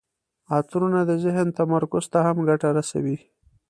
عطرونه 0.57 0.99
د 1.09 1.11
ذهن 1.23 1.47
تمرکز 1.59 2.05
ته 2.13 2.19
هم 2.27 2.37
ګټه 2.49 2.69
رسوي. 2.77 3.17